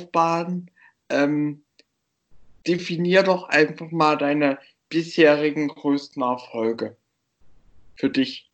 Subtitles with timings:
[0.00, 0.70] Laufbahn.
[1.08, 1.64] Ähm,
[2.66, 6.96] definier doch einfach mal deine bisherigen größten Erfolge
[7.96, 8.50] für dich.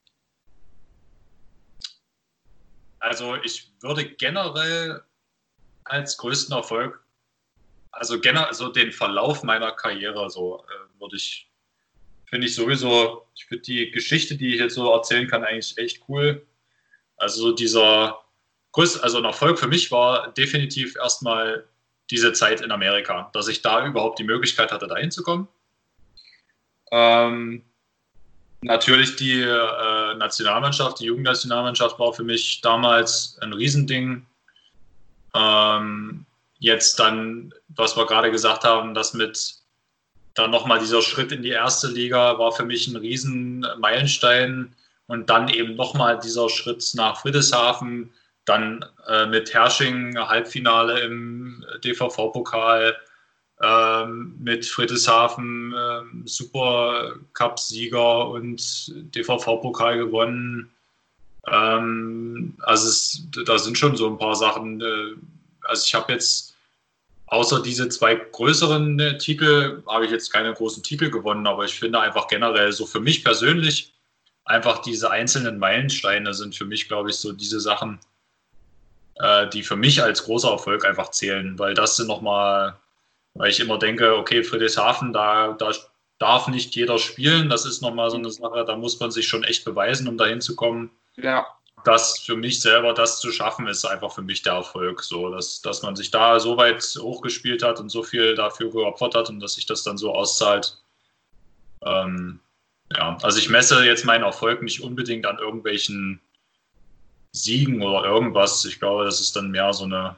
[2.99, 5.03] Also ich würde generell
[5.85, 7.05] als größten Erfolg,
[7.91, 11.51] also generell so den Verlauf meiner Karriere, so äh, würde ich,
[12.25, 16.03] finde ich sowieso, ich finde die Geschichte, die ich jetzt so erzählen kann, eigentlich echt
[16.09, 16.47] cool.
[17.17, 18.26] Also so dieser
[18.77, 21.65] größte, also ein Erfolg für mich war definitiv erstmal
[22.11, 25.49] diese Zeit in Amerika, dass ich da überhaupt die Möglichkeit hatte, da hinzukommen.
[26.93, 27.65] Ähm,
[28.61, 34.27] natürlich die äh, Nationalmannschaft, die Jugendnationalmannschaft war für mich damals ein Riesending.
[35.35, 36.27] Ähm,
[36.59, 39.55] jetzt dann, was wir gerade gesagt haben, das mit
[40.35, 44.75] dann nochmal dieser Schritt in die erste Liga war für mich ein riesen Meilenstein
[45.07, 48.13] und dann eben nochmal dieser Schritt nach Friedrichshafen,
[48.47, 52.97] dann äh, mit Hersching Halbfinale im DVV-Pokal,
[53.63, 60.71] ähm, mit Friedrichshafen ähm, Supercup-Sieger und DVV-Pokal gewonnen.
[61.47, 64.81] Ähm, also es, da sind schon so ein paar Sachen.
[64.81, 65.15] Äh,
[65.63, 66.55] also ich habe jetzt
[67.27, 71.79] außer diese zwei größeren äh, Titel habe ich jetzt keine großen Titel gewonnen, aber ich
[71.79, 73.93] finde einfach generell so für mich persönlich
[74.45, 77.99] einfach diese einzelnen Meilensteine sind für mich, glaube ich, so diese Sachen,
[79.19, 82.77] äh, die für mich als großer Erfolg einfach zählen, weil das sind nochmal,
[83.35, 85.73] weil ich immer denke, okay, Friedrichshafen, da, da
[86.19, 89.45] darf nicht jeder spielen, das ist nochmal so eine Sache, da muss man sich schon
[89.45, 90.91] echt beweisen, um dahin zu kommen.
[91.17, 91.47] Ja.
[91.85, 95.05] Das für mich selber, das zu schaffen, ist einfach für mich der Erfolg.
[95.05, 99.15] So, dass, dass man sich da so weit hochgespielt hat und so viel dafür geopfert
[99.15, 100.79] hat und dass sich das dann so auszahlt.
[101.85, 102.41] Ähm,
[102.93, 106.21] ja, also ich messe jetzt meinen Erfolg nicht unbedingt an irgendwelchen
[107.37, 108.65] Siegen oder irgendwas.
[108.65, 110.17] Ich glaube, das ist dann mehr so eine,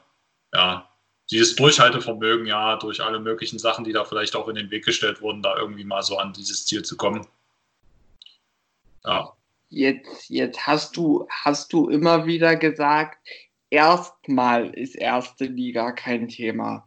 [0.54, 0.88] ja,
[1.30, 5.20] dieses Durchhaltevermögen, ja, durch alle möglichen Sachen, die da vielleicht auch in den Weg gestellt
[5.20, 7.26] wurden, da irgendwie mal so an dieses Ziel zu kommen.
[9.04, 9.32] Ja.
[9.70, 13.18] Jetzt, jetzt hast du, hast du immer wieder gesagt,
[13.68, 16.86] erstmal ist erste Liga kein Thema.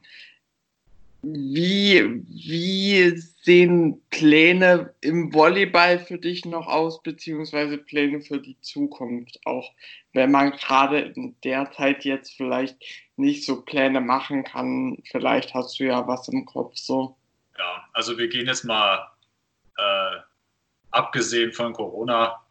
[1.21, 9.39] Wie, wie sehen Pläne im Volleyball für dich noch aus, beziehungsweise Pläne für die Zukunft?
[9.45, 9.71] Auch
[10.13, 12.77] wenn man gerade in der Zeit jetzt vielleicht
[13.15, 17.15] nicht so Pläne machen kann, vielleicht hast du ja was im Kopf so.
[17.57, 19.07] Ja, also wir gehen jetzt mal
[19.77, 20.17] äh,
[20.91, 22.41] abgesehen von Corona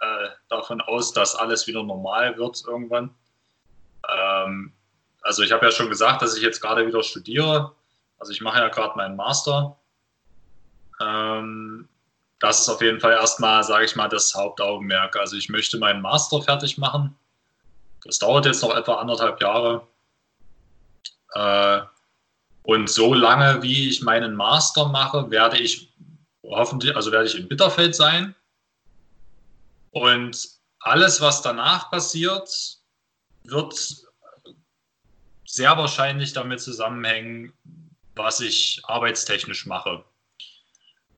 [0.00, 3.14] äh, davon aus, dass alles wieder normal wird irgendwann.
[4.08, 4.72] Ähm,
[5.22, 7.74] also ich habe ja schon gesagt, dass ich jetzt gerade wieder studiere
[8.24, 9.76] also ich mache ja gerade meinen Master.
[10.98, 11.88] Ähm,
[12.40, 15.16] das ist auf jeden Fall erstmal, sage ich mal, das Hauptaugenmerk.
[15.16, 17.16] Also ich möchte meinen Master fertig machen.
[18.04, 19.86] Das dauert jetzt noch etwa anderthalb Jahre.
[21.32, 21.80] Äh,
[22.64, 25.92] und so lange, wie ich meinen Master mache, werde ich
[26.42, 28.34] hoffentlich, also werde ich in Bitterfeld sein.
[29.90, 30.48] Und
[30.80, 32.78] alles, was danach passiert,
[33.44, 34.04] wird
[35.46, 37.52] sehr wahrscheinlich damit zusammenhängen,
[38.14, 40.04] was ich arbeitstechnisch mache.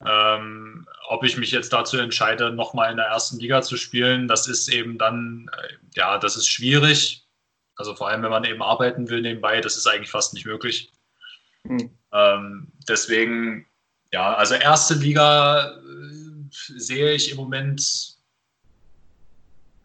[0.04, 4.46] Ähm, ob ich mich jetzt dazu entscheide, nochmal in der ersten Liga zu spielen, das
[4.46, 7.26] ist eben dann, äh, ja, das ist schwierig.
[7.76, 10.92] Also vor allem, wenn man eben arbeiten will nebenbei, das ist eigentlich fast nicht möglich.
[11.64, 11.90] Mhm.
[12.12, 13.66] Ähm, deswegen,
[14.12, 18.16] ja, also erste Liga äh, sehe ich im Moment,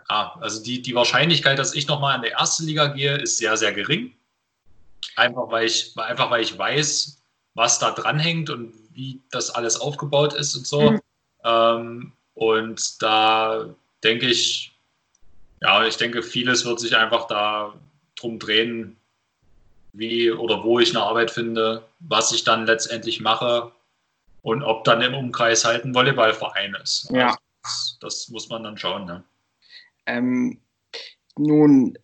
[0.10, 3.56] ja, also die, die Wahrscheinlichkeit, dass ich nochmal in die erste Liga gehe, ist sehr,
[3.56, 4.14] sehr gering.
[5.16, 7.22] Einfach weil ich, einfach weil ich weiß,
[7.54, 10.92] was da dranhängt und wie das alles aufgebaut ist und so.
[10.92, 11.02] Mhm.
[11.44, 14.74] Ähm, und da denke ich,
[15.62, 17.74] ja, ich denke, vieles wird sich einfach da
[18.16, 18.98] drum drehen,
[19.94, 23.72] wie oder wo ich eine Arbeit finde, was ich dann letztendlich mache
[24.42, 27.10] und ob dann im Umkreis halt ein Volleyballverein ist.
[27.12, 27.28] Ja.
[27.28, 29.06] Also das, das, muss man dann schauen.
[29.06, 29.24] Ne?
[30.06, 30.60] Ähm,
[31.38, 31.98] nun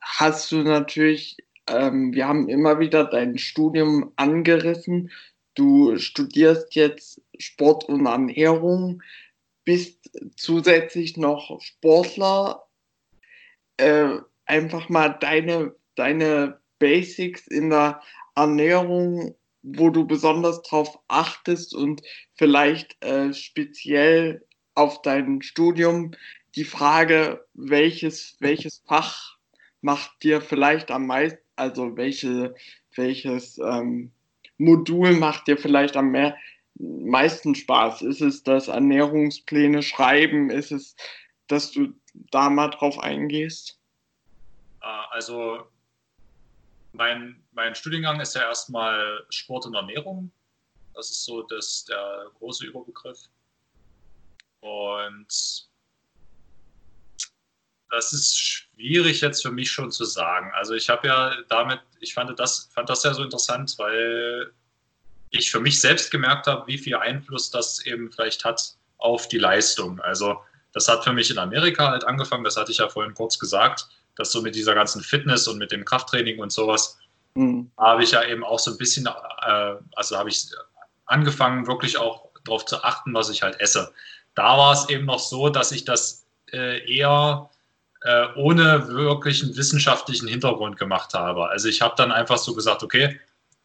[0.00, 1.36] hast du natürlich
[1.70, 5.10] ähm, wir haben immer wieder dein Studium angerissen.
[5.60, 9.02] Du studierst jetzt Sport und Ernährung,
[9.66, 12.66] bist zusätzlich noch Sportler.
[13.76, 18.00] Äh, einfach mal deine, deine Basics in der
[18.34, 22.00] Ernährung, wo du besonders drauf achtest und
[22.36, 26.12] vielleicht äh, speziell auf dein Studium
[26.54, 29.36] die Frage, welches, welches Fach
[29.82, 32.54] macht dir vielleicht am meisten also welche,
[32.96, 34.10] welches ähm,
[34.60, 36.36] Modul macht dir vielleicht am mehr,
[36.74, 38.02] meisten Spaß?
[38.02, 40.50] Ist es das Ernährungspläne schreiben?
[40.50, 40.94] Ist es,
[41.48, 41.94] dass du
[42.30, 43.78] da mal drauf eingehst?
[44.82, 45.66] Äh, also
[46.92, 50.30] mein, mein Studiengang ist ja erstmal Sport und Ernährung.
[50.94, 53.18] Das ist so das, der große Überbegriff.
[54.60, 55.68] Und
[57.90, 60.50] das ist schwierig jetzt für mich schon zu sagen.
[60.54, 64.50] Also ich habe ja damit, ich fand das, fand das ja so interessant, weil
[65.30, 69.38] ich für mich selbst gemerkt habe, wie viel Einfluss das eben vielleicht hat auf die
[69.38, 70.00] Leistung.
[70.00, 70.40] Also
[70.72, 73.88] das hat für mich in Amerika halt angefangen, das hatte ich ja vorhin kurz gesagt,
[74.16, 76.98] dass so mit dieser ganzen Fitness und mit dem Krafttraining und sowas,
[77.34, 77.70] mhm.
[77.78, 80.46] habe ich ja eben auch so ein bisschen, äh, also habe ich
[81.06, 83.92] angefangen, wirklich auch darauf zu achten, was ich halt esse.
[84.34, 87.50] Da war es eben noch so, dass ich das äh, eher
[88.02, 91.48] äh, ohne wirklichen wissenschaftlichen Hintergrund gemacht habe.
[91.48, 93.20] Also ich habe dann einfach so gesagt, okay,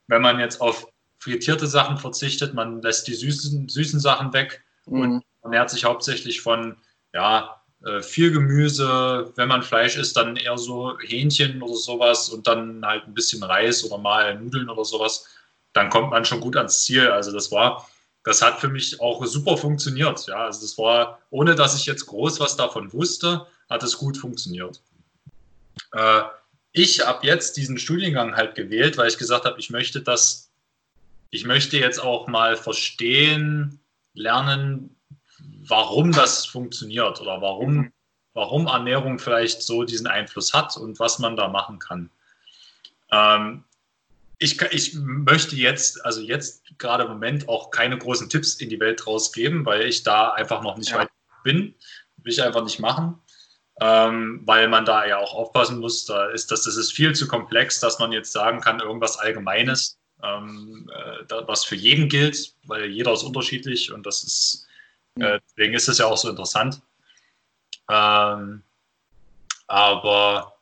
[0.08, 0.88] wenn man jetzt auf
[1.20, 5.02] frittierte Sachen verzichtet, man lässt die süßen, süßen Sachen weg mhm.
[5.02, 6.76] und ernährt sich hauptsächlich von
[7.14, 12.48] ja, äh, viel Gemüse, wenn man Fleisch isst, dann eher so Hähnchen oder sowas und
[12.48, 15.28] dann halt ein bisschen Reis oder mal Nudeln oder sowas,
[15.74, 17.08] dann kommt man schon gut ans Ziel.
[17.10, 17.88] Also das war,
[18.26, 20.26] das hat für mich auch super funktioniert.
[20.28, 24.18] Ja, also das war, ohne dass ich jetzt groß was davon wusste, hat es gut
[24.18, 24.82] funktioniert.
[25.94, 26.24] Äh,
[26.72, 30.50] ich habe jetzt diesen Studiengang halt gewählt, weil ich gesagt habe, ich möchte das,
[31.30, 33.80] ich möchte jetzt auch mal verstehen,
[34.16, 34.96] lernen,
[35.68, 37.94] warum das funktioniert oder warum,
[38.34, 42.10] warum Ernährung vielleicht so diesen Einfluss hat und was man da machen kann.
[43.12, 43.64] Ähm,
[44.40, 48.80] ich, ich möchte jetzt, also jetzt gerade im Moment auch keine großen Tipps in die
[48.80, 51.00] Welt rausgeben, weil ich da einfach noch nicht ja.
[51.00, 51.10] weit
[51.44, 51.76] bin.
[52.18, 53.20] Will ich einfach nicht machen
[53.82, 56.06] ähm, weil man da ja auch aufpassen muss.
[56.06, 60.00] Da ist das, das ist viel zu komplex, dass man jetzt sagen kann, irgendwas Allgemeines,
[60.24, 64.68] ähm, äh, was für jeden gilt, weil jeder ist unterschiedlich und das ist,
[65.20, 66.82] äh, deswegen ist es ja auch so interessant.
[67.90, 68.64] Ähm,
[69.68, 70.55] aber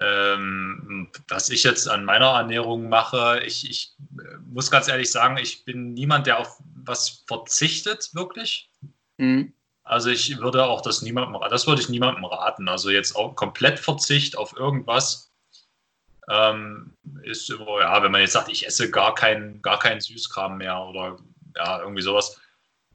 [0.00, 5.36] ähm, was ich jetzt an meiner Ernährung mache, ich, ich äh, muss ganz ehrlich sagen,
[5.36, 8.70] ich bin niemand, der auf was verzichtet, wirklich.
[9.16, 9.52] Mhm.
[9.82, 12.68] Also ich würde auch das niemandem, das würde ich niemandem raten.
[12.68, 15.32] Also jetzt auch komplett Verzicht auf irgendwas
[16.28, 20.58] ähm, ist immer, ja, wenn man jetzt sagt, ich esse gar keinen gar kein Süßkram
[20.58, 21.16] mehr oder
[21.56, 22.38] ja, irgendwie sowas.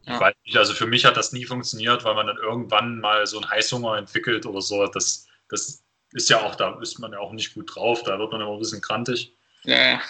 [0.03, 0.15] Ja.
[0.15, 3.25] Ich weiß nicht, also für mich hat das nie funktioniert, weil man dann irgendwann mal
[3.25, 4.85] so einen Heißhunger entwickelt oder so.
[4.87, 5.82] Das, das
[6.13, 8.53] ist ja auch, da ist man ja auch nicht gut drauf, da wird man immer
[8.53, 9.35] ein bisschen krantig.
[9.63, 10.01] Ja.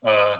[0.00, 0.38] Äh,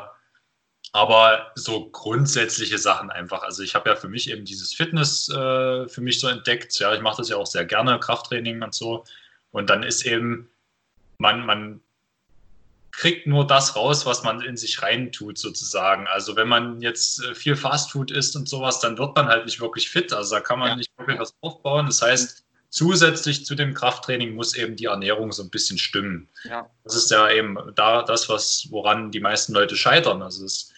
[0.93, 3.43] aber so grundsätzliche Sachen einfach.
[3.43, 6.79] Also ich habe ja für mich eben dieses Fitness äh, für mich so entdeckt.
[6.79, 9.05] Ja, ich mache das ja auch sehr gerne, Krafttraining und so.
[9.53, 10.51] Und dann ist eben,
[11.19, 11.81] man, man
[12.91, 16.07] kriegt nur das raus, was man in sich reintut, sozusagen.
[16.09, 19.61] Also wenn man jetzt äh, viel Fastfood isst und sowas, dann wird man halt nicht
[19.61, 20.13] wirklich fit.
[20.13, 20.77] Also da kann man ja.
[20.77, 21.87] nicht wirklich was aufbauen.
[21.87, 22.42] Das heißt,
[22.73, 26.29] zusätzlich zu dem Krafttraining muss eben die Ernährung so ein bisschen stimmen.
[26.45, 26.69] Ja.
[26.85, 30.23] Das ist ja eben da das, was, woran die meisten Leute scheitern.
[30.23, 30.73] Also es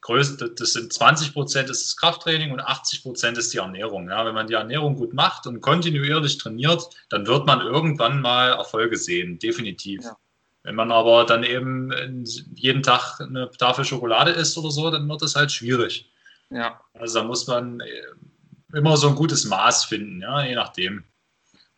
[0.00, 4.08] größte, das sind 20 Prozent ist das Krafttraining und 80 Prozent ist die Ernährung.
[4.08, 8.52] Ja, wenn man die Ernährung gut macht und kontinuierlich trainiert, dann wird man irgendwann mal
[8.52, 10.04] Erfolge sehen, definitiv.
[10.04, 10.16] Ja.
[10.62, 12.24] Wenn man aber dann eben
[12.54, 16.08] jeden Tag eine Tafel Schokolade isst oder so, dann wird es halt schwierig.
[16.50, 16.80] Ja.
[16.94, 21.04] Also da muss man äh, immer so ein gutes Maß finden, ja, je nachdem.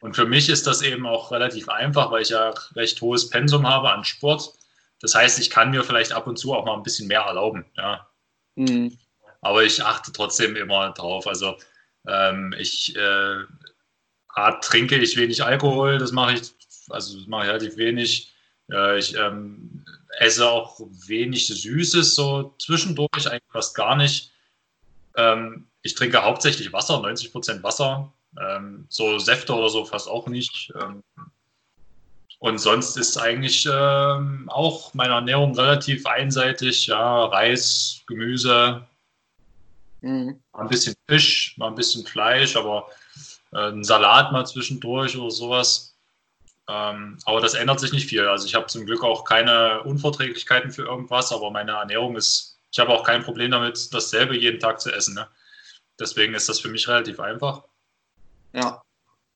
[0.02, 3.68] Und für mich ist das eben auch relativ einfach, weil ich ja recht hohes Pensum
[3.68, 4.52] habe an Sport.
[5.00, 7.64] Das heißt, ich kann mir vielleicht ab und zu auch mal ein bisschen mehr erlauben.
[7.76, 8.08] Ja.
[8.56, 8.98] Mhm.
[9.42, 11.28] Aber ich achte trotzdem immer drauf.
[11.28, 11.56] Also
[12.08, 13.44] ähm, ich äh,
[14.60, 16.42] trinke ich wenig Alkohol, das mache ich,
[16.90, 18.34] also das mache ich relativ wenig.
[18.72, 19.84] Äh, ich ähm,
[20.18, 24.32] esse auch wenig Süßes, so zwischendurch eigentlich fast gar nicht.
[25.16, 28.12] Ähm, ich trinke hauptsächlich Wasser, 90 Prozent Wasser.
[28.40, 30.72] Ähm, so Säfte oder so fast auch nicht.
[30.80, 31.02] Ähm,
[32.38, 36.86] und sonst ist eigentlich ähm, auch meine Ernährung relativ einseitig.
[36.88, 38.84] Ja, Reis, Gemüse,
[40.00, 40.40] mhm.
[40.52, 42.88] ein bisschen Fisch, mal ein bisschen Fleisch, aber
[43.52, 45.96] äh, ein Salat mal zwischendurch oder sowas.
[46.68, 48.26] Ähm, aber das ändert sich nicht viel.
[48.26, 52.78] Also ich habe zum Glück auch keine Unverträglichkeiten für irgendwas, aber meine Ernährung ist, ich
[52.78, 55.14] habe auch kein Problem damit, dasselbe jeden Tag zu essen.
[55.14, 55.28] Ne?
[56.00, 57.64] Deswegen ist das für mich relativ einfach.
[58.52, 58.82] Ja.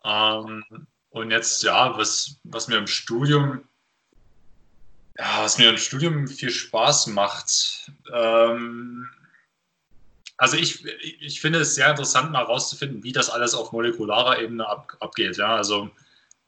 [0.04, 0.64] Ähm,
[1.10, 3.64] und jetzt, ja, was, was mir im Studium,
[5.18, 7.90] ja, was mir im Studium viel Spaß macht.
[8.12, 9.08] Ähm,
[10.36, 14.68] also ich, ich finde es sehr interessant, mal herauszufinden, wie das alles auf molekularer Ebene
[14.68, 15.38] ab, abgeht.
[15.38, 15.90] Ja, also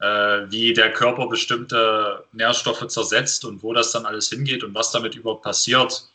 [0.01, 4.93] äh, wie der Körper bestimmte Nährstoffe zersetzt und wo das dann alles hingeht und was
[4.93, 6.09] damit überhaupt passiert.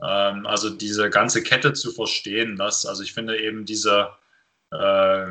[0.00, 4.10] Ähm, also diese ganze Kette zu verstehen, das, also ich finde eben diese
[4.70, 5.26] äh,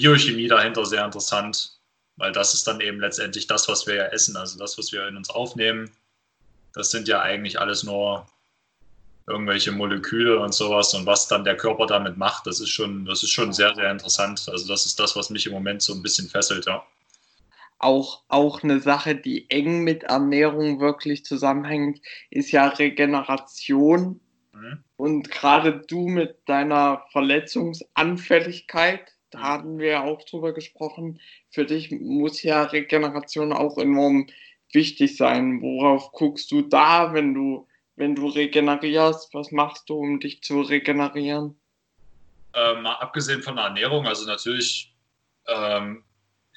[0.00, 1.80] Biochemie dahinter sehr interessant
[2.20, 5.08] weil das ist dann eben letztendlich das, was wir ja essen, also das, was wir
[5.08, 5.90] in uns aufnehmen,
[6.74, 8.26] das sind ja eigentlich alles nur
[9.26, 13.22] irgendwelche Moleküle und sowas und was dann der Körper damit macht, das ist schon, das
[13.22, 14.46] ist schon sehr, sehr interessant.
[14.52, 16.84] Also das ist das, was mich im Moment so ein bisschen fesselt, ja.
[17.78, 24.20] Auch, auch eine Sache, die eng mit Ernährung wirklich zusammenhängt, ist ja Regeneration.
[24.52, 24.84] Mhm.
[24.96, 29.14] Und gerade du mit deiner Verletzungsanfälligkeit.
[29.36, 31.20] Hatten wir auch drüber gesprochen,
[31.50, 34.26] für dich muss ja Regeneration auch enorm
[34.72, 35.60] wichtig sein.
[35.62, 37.66] Worauf guckst du da, wenn du
[38.00, 39.32] wenn du regenerierst?
[39.34, 41.54] Was machst du, um dich zu regenerieren?
[42.54, 44.92] Ähm, mal abgesehen von der Ernährung, also natürlich,
[45.46, 46.02] ähm,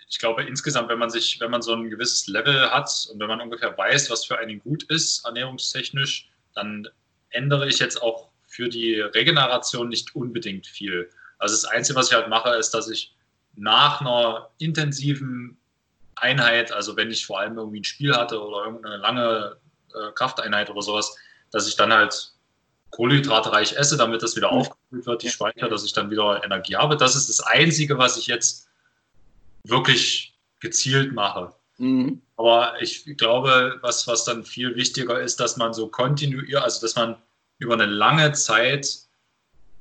[0.09, 3.27] ich glaube insgesamt, wenn man sich, wenn man so ein gewisses Level hat und wenn
[3.27, 6.87] man ungefähr weiß, was für einen gut ist, ernährungstechnisch, dann
[7.29, 11.09] ändere ich jetzt auch für die Regeneration nicht unbedingt viel.
[11.43, 13.13] Also das Einzige, was ich halt mache, ist, dass ich
[13.55, 15.57] nach einer intensiven
[16.15, 19.57] Einheit, also wenn ich vor allem irgendwie ein Spiel hatte oder irgendeine lange
[19.93, 21.15] äh, Krafteinheit oder sowas,
[21.51, 22.31] dass ich dann halt
[22.91, 26.95] kohlenhydratreich esse, damit das wieder aufgefüllt wird, die Speicher, dass ich dann wieder Energie habe.
[26.95, 28.69] Das ist das Einzige, was ich jetzt
[29.63, 31.53] wirklich gezielt mache.
[31.77, 32.21] Mhm.
[32.37, 36.95] Aber ich glaube, was, was dann viel wichtiger ist, dass man so kontinuierlich, also dass
[36.95, 37.17] man
[37.57, 38.87] über eine lange Zeit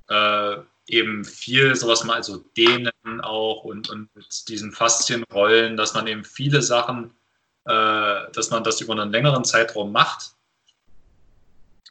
[0.09, 0.57] äh,
[0.93, 6.25] eben viel sowas mal, also dehnen auch und, und mit diesen Faszienrollen, dass man eben
[6.25, 7.11] viele Sachen,
[7.65, 10.35] äh, dass man das über einen längeren Zeitraum macht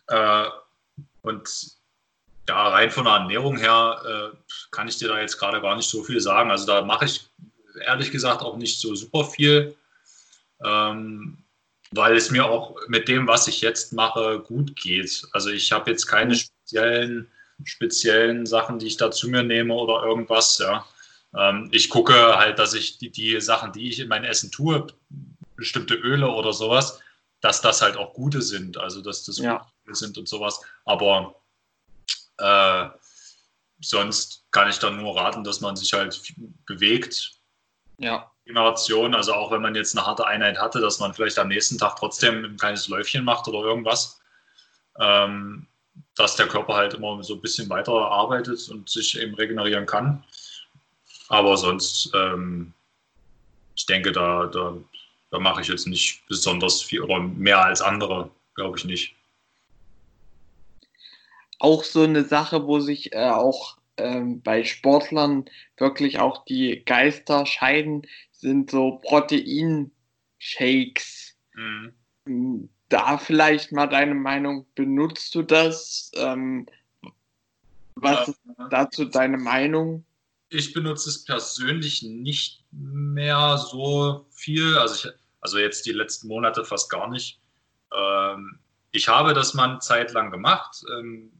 [0.07, 0.45] äh,
[1.23, 1.77] und
[2.47, 4.01] ja, rein von der Ernährung her
[4.33, 4.37] äh,
[4.71, 6.51] kann ich dir da jetzt gerade gar nicht so viel sagen.
[6.51, 7.29] Also da mache ich
[7.85, 9.75] ehrlich gesagt auch nicht so super viel,
[10.63, 11.37] ähm,
[11.91, 15.25] weil es mir auch mit dem, was ich jetzt mache, gut geht.
[15.31, 17.31] Also ich habe jetzt keine speziellen,
[17.65, 20.57] speziellen Sachen, die ich da zu mir nehme oder irgendwas.
[20.57, 20.85] Ja.
[21.35, 24.87] Ähm, ich gucke halt, dass ich die, die Sachen, die ich in mein Essen tue,
[25.55, 26.99] bestimmte Öle oder sowas,
[27.39, 28.77] dass das halt auch gute sind.
[28.77, 29.65] Also dass das ja
[29.95, 30.61] sind und sowas.
[30.85, 31.35] Aber
[32.37, 32.89] äh,
[33.81, 36.21] sonst kann ich dann nur raten, dass man sich halt
[36.65, 37.39] bewegt.
[37.97, 38.31] Ja.
[38.45, 41.77] Generation, also auch wenn man jetzt eine harte Einheit hatte, dass man vielleicht am nächsten
[41.77, 44.19] Tag trotzdem ein kleines Läufchen macht oder irgendwas.
[44.99, 45.67] Ähm,
[46.15, 50.23] dass der Körper halt immer so ein bisschen weiter arbeitet und sich eben regenerieren kann.
[51.29, 52.73] Aber sonst, ähm,
[53.75, 54.77] ich denke, da, da,
[55.29, 59.15] da mache ich jetzt nicht besonders viel oder mehr als andere, glaube ich nicht
[61.61, 65.45] auch so eine Sache, wo sich äh, auch ähm, bei Sportlern
[65.77, 71.35] wirklich auch die Geister scheiden, sind so Proteinshakes.
[72.25, 72.69] Mhm.
[72.91, 76.11] Da vielleicht mal deine Meinung, benutzt du das?
[76.15, 76.67] Ähm,
[77.95, 80.03] was ist dazu deine Meinung?
[80.49, 86.65] Ich benutze es persönlich nicht mehr so viel, also, ich, also jetzt die letzten Monate
[86.65, 87.39] fast gar nicht.
[87.95, 88.59] Ähm,
[88.91, 90.83] ich habe das mal eine Zeit lang gemacht.
[90.93, 91.31] Ähm,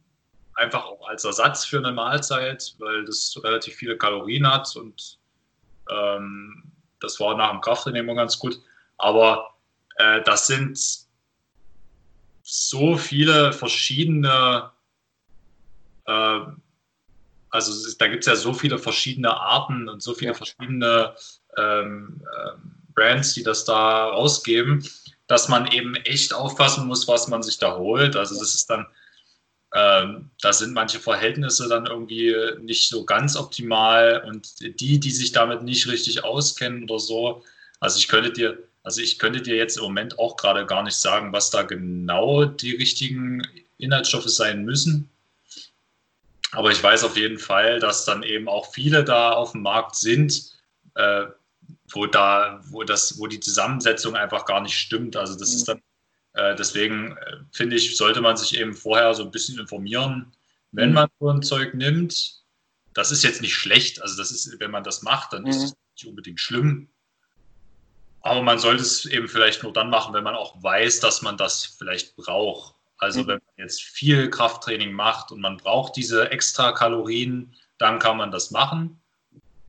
[0.54, 5.18] einfach auch als Ersatz für eine Mahlzeit, weil das relativ viele Kalorien hat und
[5.90, 6.62] ähm,
[7.00, 8.58] das war nach dem Krafttraining immer ganz gut.
[8.96, 9.54] Aber
[9.96, 10.78] äh, das sind
[12.42, 14.70] so viele verschiedene,
[16.06, 16.40] äh,
[17.50, 21.14] also da gibt es ja so viele verschiedene Arten und so viele verschiedene
[21.56, 22.50] ähm, äh,
[22.94, 24.86] Brands, die das da rausgeben,
[25.26, 28.16] dass man eben echt aufpassen muss, was man sich da holt.
[28.16, 28.86] Also das ist dann
[29.74, 35.32] ähm, da sind manche Verhältnisse dann irgendwie nicht so ganz optimal und die, die sich
[35.32, 37.42] damit nicht richtig auskennen oder so.
[37.80, 40.96] Also ich könnte dir, also ich könnte dir jetzt im Moment auch gerade gar nicht
[40.96, 43.42] sagen, was da genau die richtigen
[43.78, 45.08] Inhaltsstoffe sein müssen.
[46.50, 49.96] Aber ich weiß auf jeden Fall, dass dann eben auch viele da auf dem Markt
[49.96, 50.52] sind,
[50.94, 51.24] äh,
[51.90, 55.16] wo da, wo das, wo die Zusammensetzung einfach gar nicht stimmt.
[55.16, 55.80] Also das ist dann
[56.34, 60.32] äh, deswegen äh, finde ich, sollte man sich eben vorher so ein bisschen informieren,
[60.72, 60.94] wenn mhm.
[60.94, 62.42] man so ein Zeug nimmt.
[62.94, 65.48] Das ist jetzt nicht schlecht, also das ist, wenn man das macht, dann mhm.
[65.48, 66.88] ist es nicht unbedingt schlimm.
[68.22, 71.36] Aber man sollte es eben vielleicht nur dann machen, wenn man auch weiß, dass man
[71.36, 72.74] das vielleicht braucht.
[72.98, 73.26] Also mhm.
[73.26, 78.30] wenn man jetzt viel Krafttraining macht und man braucht diese extra Kalorien, dann kann man
[78.30, 79.00] das machen.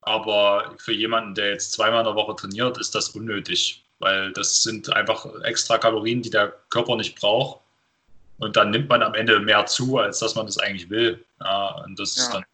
[0.02, 4.62] Aber für jemanden, der jetzt zweimal in der Woche trainiert, ist das unnötig weil das
[4.62, 7.62] sind einfach extra Kalorien, die der Körper nicht braucht.
[8.38, 11.24] Und dann nimmt man am Ende mehr zu, als dass man das eigentlich will.
[11.40, 12.24] Ja, und das ja.
[12.24, 12.46] ist dann.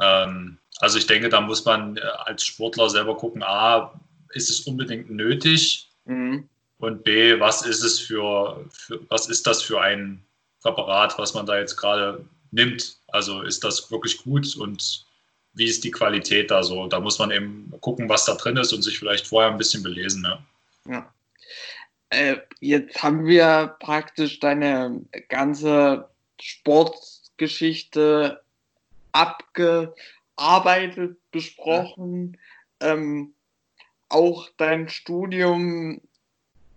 [0.00, 3.92] Ähm, also ich denke, da muss man äh, als Sportler selber gucken, A,
[4.36, 5.88] ist es unbedingt nötig?
[6.04, 6.48] Mhm.
[6.78, 10.22] Und B, was ist es für, für, was ist das für ein
[10.60, 12.98] Präparat, was man da jetzt gerade nimmt?
[13.08, 15.06] Also ist das wirklich gut und
[15.54, 16.86] wie ist die Qualität da so?
[16.86, 19.82] Da muss man eben gucken, was da drin ist und sich vielleicht vorher ein bisschen
[19.82, 20.20] belesen.
[20.22, 20.38] Ne?
[20.88, 21.12] Ja.
[22.10, 26.08] äh, jetzt haben wir praktisch deine ganze
[26.40, 28.40] Sportgeschichte
[29.12, 32.36] abgearbeitet, besprochen.
[32.82, 32.92] Ja.
[32.92, 33.32] Ähm,
[34.08, 36.00] auch dein Studium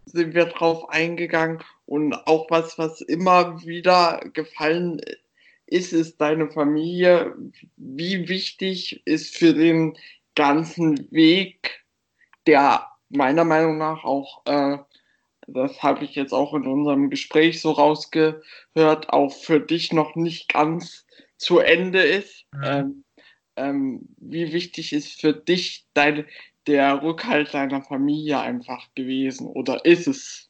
[0.06, 5.02] sind wir drauf eingegangen und auch was, was immer wieder gefallen
[5.68, 7.36] ist, ist deine Familie.
[7.78, 9.98] Wie wichtig ist für den
[10.36, 11.84] ganzen Weg,
[12.48, 14.78] der meiner Meinung nach auch, äh,
[15.48, 20.50] das habe ich jetzt auch in unserem Gespräch so rausgehört, auch für dich noch nicht
[20.50, 21.06] ganz
[21.38, 22.46] zu Ende ist.
[22.54, 22.64] Mhm.
[22.64, 23.04] Ähm,
[23.56, 26.26] ähm, wie wichtig ist für dich dein,
[26.70, 30.50] der Rückhalt deiner Familie einfach gewesen oder ist es?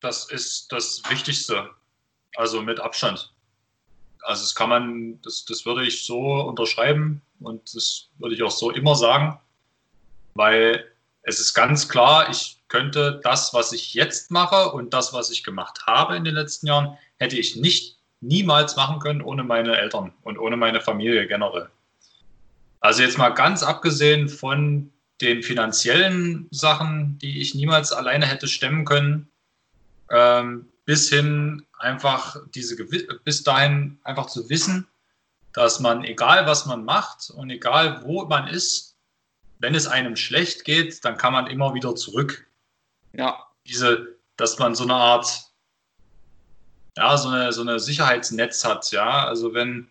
[0.00, 1.70] Das ist das Wichtigste,
[2.36, 3.34] also mit Abstand.
[4.22, 8.50] Also das kann man, das, das würde ich so unterschreiben und das würde ich auch
[8.52, 9.38] so immer sagen,
[10.34, 10.84] weil
[11.22, 15.42] es ist ganz klar, ich könnte das, was ich jetzt mache und das, was ich
[15.42, 20.12] gemacht habe in den letzten Jahren, hätte ich nicht niemals machen können ohne meine Eltern
[20.22, 21.68] und ohne meine Familie generell.
[22.78, 28.84] Also jetzt mal ganz abgesehen von den finanziellen Sachen, die ich niemals alleine hätte stemmen
[28.84, 29.28] können,
[30.10, 32.76] ähm, bis hin einfach diese
[33.24, 34.86] bis dahin einfach zu wissen,
[35.52, 38.96] dass man egal was man macht und egal wo man ist,
[39.58, 42.46] wenn es einem schlecht geht, dann kann man immer wieder zurück.
[43.12, 43.46] Ja.
[43.66, 45.50] Diese, dass man so eine Art,
[46.96, 49.26] ja, so eine, so eine Sicherheitsnetz hat, ja.
[49.26, 49.90] Also wenn,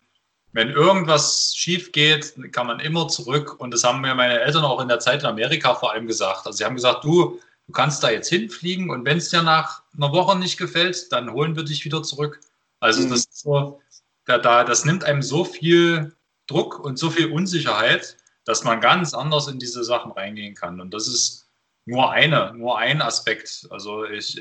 [0.56, 3.60] wenn irgendwas schief geht, kann man immer zurück.
[3.60, 6.46] Und das haben mir meine Eltern auch in der Zeit in Amerika vor allem gesagt.
[6.46, 9.82] Also sie haben gesagt, du, du kannst da jetzt hinfliegen und wenn es dir nach
[9.96, 12.40] einer Woche nicht gefällt, dann holen wir dich wieder zurück.
[12.80, 13.10] Also mhm.
[13.10, 13.80] das so,
[14.24, 19.12] da, da, das nimmt einem so viel Druck und so viel Unsicherheit dass man ganz
[19.12, 20.80] anders in diese Sachen reingehen kann.
[20.80, 21.50] Und das ist
[21.84, 23.66] nur eine, nur ein Aspekt.
[23.70, 24.40] Also ich,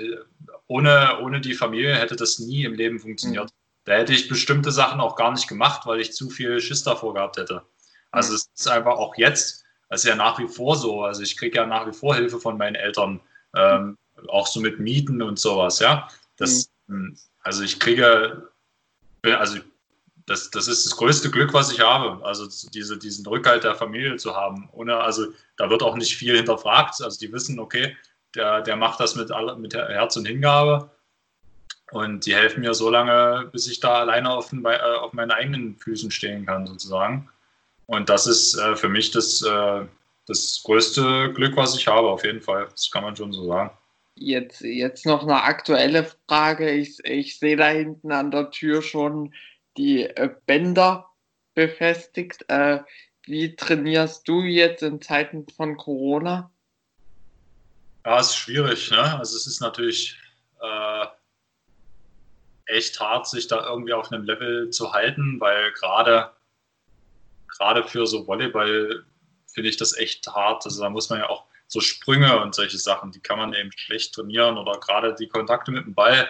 [0.67, 3.49] ohne, ohne die Familie hätte das nie im Leben funktioniert.
[3.49, 3.64] Mhm.
[3.85, 7.13] Da hätte ich bestimmte Sachen auch gar nicht gemacht, weil ich zu viel Schiss davor
[7.13, 7.61] gehabt hätte.
[8.11, 8.35] Also mhm.
[8.35, 11.03] es ist einfach auch jetzt, es ist ja nach wie vor so.
[11.03, 13.21] Also ich kriege ja nach wie vor Hilfe von meinen Eltern,
[13.55, 16.07] ähm, auch so mit Mieten und sowas, ja.
[16.37, 17.17] Das, mhm.
[17.43, 18.49] Also ich kriege,
[19.21, 19.59] also
[20.25, 22.25] das, das ist das größte Glück, was ich habe.
[22.25, 24.67] Also diese, diesen Rückhalt der Familie zu haben.
[24.71, 27.01] Ohne, also da wird auch nicht viel hinterfragt.
[27.03, 27.95] Also die wissen, okay,
[28.33, 30.89] der, der macht das mit, mit Herz und Hingabe.
[31.91, 35.31] Und die helfen mir so lange, bis ich da alleine auf, den, äh, auf meinen
[35.31, 37.29] eigenen Füßen stehen kann, sozusagen.
[37.85, 39.85] Und das ist äh, für mich das, äh,
[40.27, 42.67] das größte Glück, was ich habe, auf jeden Fall.
[42.71, 43.71] Das kann man schon so sagen.
[44.15, 46.71] Jetzt, jetzt noch eine aktuelle Frage.
[46.71, 49.33] Ich, ich sehe da hinten an der Tür schon
[49.77, 51.09] die äh, Bänder
[51.53, 52.45] befestigt.
[52.47, 52.79] Äh,
[53.23, 56.49] wie trainierst du jetzt in Zeiten von Corona?
[58.05, 58.89] Ja, es ist schwierig.
[58.91, 59.17] Ne?
[59.17, 60.17] Also es ist natürlich
[60.61, 61.05] äh,
[62.67, 66.31] echt hart, sich da irgendwie auf einem Level zu halten, weil gerade
[67.47, 69.05] gerade für so Volleyball
[69.47, 70.65] finde ich das echt hart.
[70.65, 73.71] Also da muss man ja auch so Sprünge und solche Sachen, die kann man eben
[73.71, 76.27] schlecht trainieren oder gerade die Kontakte mit dem Ball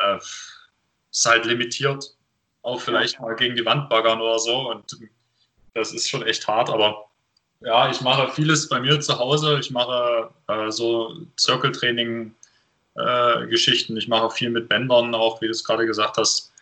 [0.00, 0.18] äh,
[1.10, 2.14] ist halt limitiert
[2.62, 4.70] auch vielleicht mal gegen die Wand baggern oder so.
[4.70, 4.96] Und
[5.74, 7.06] das ist schon echt hart, aber
[7.60, 9.58] ja, ich mache vieles bei mir zu Hause.
[9.60, 12.36] Ich mache äh, so Circle-Training-Geschichten.
[12.96, 16.52] Äh, ich mache viel mit Bändern, auch wie du es gerade gesagt hast.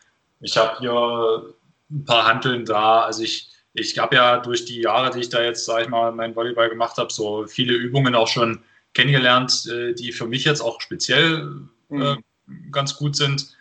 [0.40, 1.54] Ich habe hier
[1.90, 3.02] ein paar Hanteln da.
[3.02, 6.12] Also ich, ich habe ja durch die Jahre, die ich da jetzt, sage ich mal,
[6.12, 8.62] mein Volleyball gemacht habe, so viele Übungen auch schon
[8.94, 11.52] kennengelernt, äh, die für mich jetzt auch speziell
[11.90, 12.24] äh, mhm.
[12.70, 13.56] ganz gut sind.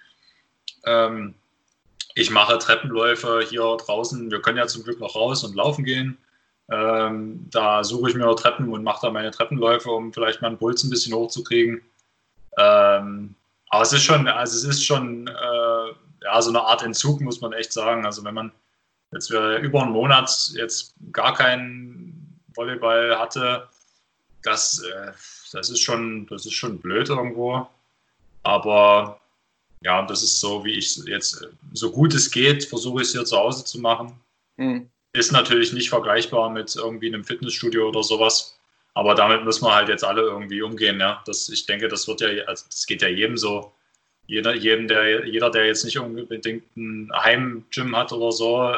[0.86, 1.36] Ähm,
[2.15, 4.32] ich mache Treppenläufe hier draußen.
[4.32, 6.17] Wir können ja zum Glück noch raus und laufen gehen.
[6.71, 10.84] Ähm, da suche ich mir Treppen und mache da meine Treppenläufe, um vielleicht meinen Puls
[10.84, 11.82] ein bisschen hochzukriegen.
[12.57, 13.35] Ähm,
[13.69, 17.41] aber es ist schon, also es ist schon äh, ja, so eine Art Entzug, muss
[17.41, 18.05] man echt sagen.
[18.05, 18.51] Also wenn man
[19.12, 23.67] jetzt über einen Monat jetzt gar keinen Volleyball hatte,
[24.43, 25.12] das, äh,
[25.51, 27.67] das, ist schon, das ist schon blöd irgendwo.
[28.43, 29.19] Aber
[29.81, 33.25] ja, das ist so, wie ich jetzt, so gut es geht, versuche ich es hier
[33.25, 34.19] zu Hause zu machen.
[34.57, 34.89] Mhm.
[35.13, 38.58] Ist natürlich nicht vergleichbar mit irgendwie einem Fitnessstudio oder sowas.
[38.99, 40.99] Aber damit müssen wir halt jetzt alle irgendwie umgehen.
[40.99, 41.23] Ja?
[41.25, 43.71] Das, ich denke, das wird ja, also das geht ja jedem so.
[44.27, 48.75] Jeder, jedem, der, jeder, der jetzt nicht unbedingt ein Heimgym hat oder so,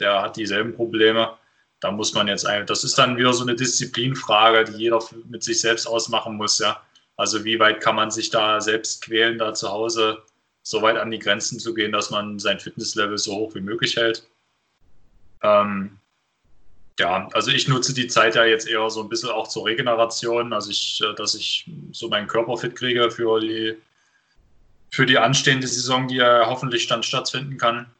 [0.00, 1.36] der hat dieselben Probleme.
[1.78, 5.44] Da muss man jetzt einfach, das ist dann wieder so eine Disziplinfrage, die jeder mit
[5.44, 6.82] sich selbst ausmachen muss, ja.
[7.16, 10.20] Also wie weit kann man sich da selbst quälen, da zu Hause
[10.64, 13.96] so weit an die Grenzen zu gehen, dass man sein Fitnesslevel so hoch wie möglich
[13.96, 14.26] hält.
[15.42, 16.00] Ähm,
[17.00, 20.52] Ja, also ich nutze die Zeit ja jetzt eher so ein bisschen auch zur Regeneration,
[20.52, 23.76] also ich, äh, dass ich so meinen Körper fit kriege für die,
[24.90, 27.90] für die anstehende Saison, die ja hoffentlich dann stattfinden kann.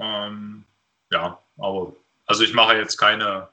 [0.00, 0.64] Ähm,
[1.12, 1.92] ja, aber
[2.26, 3.48] also ich mache jetzt keine,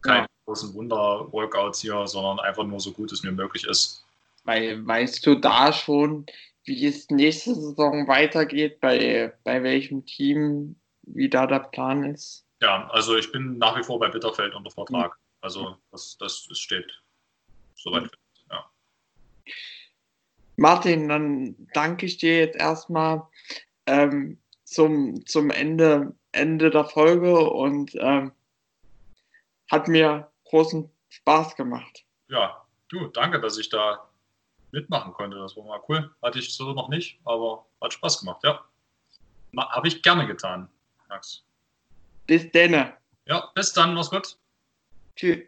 [0.00, 0.26] keine ja.
[0.44, 4.04] großen Wunder-Workouts hier, sondern einfach nur so gut es mir möglich ist.
[4.42, 6.26] Weil, weißt du da schon,
[6.64, 12.44] wie es nächste Saison weitergeht, bei, bei welchem Team, wie da der Plan ist?
[12.62, 15.18] Ja, also ich bin nach wie vor bei Bitterfeld unter Vertrag.
[15.40, 17.02] Also das, das, das steht
[17.74, 18.46] soweit fest.
[18.48, 18.70] Ja.
[20.56, 23.26] Martin, dann danke ich dir jetzt erstmal
[23.86, 28.30] ähm, zum, zum Ende, Ende der Folge und ähm,
[29.68, 32.04] hat mir großen Spaß gemacht.
[32.28, 34.08] Ja, du, danke, dass ich da
[34.70, 35.36] mitmachen konnte.
[35.36, 36.14] Das war mal cool.
[36.22, 38.64] Hatte ich so noch nicht, aber hat Spaß gemacht, ja.
[39.56, 40.68] Habe ich gerne getan,
[41.08, 41.44] Max.
[42.26, 42.92] Bis dann.
[43.26, 44.36] Ja, bis dann, mach's gut.
[45.16, 45.38] Tschüss.